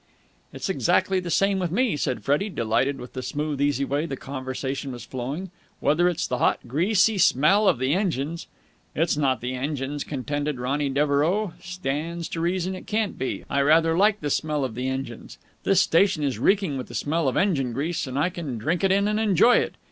'""It's 0.51 0.67
exactly 0.67 1.19
the 1.19 1.29
same 1.29 1.59
with 1.59 1.69
me," 1.69 1.95
said 1.95 2.23
Freddie, 2.23 2.49
delighted 2.49 2.97
with 2.99 3.13
the 3.13 3.21
smooth, 3.21 3.61
easy 3.61 3.85
way 3.85 4.07
the 4.07 4.17
conversation 4.17 4.91
was 4.91 5.05
flowing. 5.05 5.51
"Whether 5.79 6.09
it's 6.09 6.25
the 6.25 6.39
hot, 6.39 6.57
greasy 6.65 7.19
smell 7.19 7.67
of 7.67 7.77
the 7.77 7.93
engines...." 7.93 8.47
"It's 8.95 9.15
not 9.15 9.41
the 9.41 9.53
engines," 9.53 10.03
contended 10.03 10.59
Ronny 10.59 10.89
Devereux. 10.89 11.51
"Stands 11.61 12.27
to 12.29 12.41
reason 12.41 12.73
it 12.73 12.87
can't 12.87 13.19
be. 13.19 13.45
I 13.47 13.61
rather 13.61 13.95
like 13.95 14.21
the 14.21 14.31
smell 14.31 14.65
of 14.65 14.75
engines. 14.75 15.37
This 15.65 15.81
station 15.81 16.23
is 16.23 16.39
reeking 16.39 16.79
with 16.79 16.87
the 16.87 16.95
smell 16.95 17.27
of 17.27 17.37
engine 17.37 17.71
grease, 17.71 18.07
and 18.07 18.17
I 18.17 18.31
can 18.31 18.57
drink 18.57 18.83
it 18.83 18.91
in 18.91 19.07
and 19.07 19.19
enjoy 19.19 19.57
it." 19.57 19.75